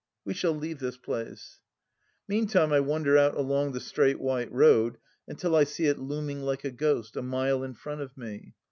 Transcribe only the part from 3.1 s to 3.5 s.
out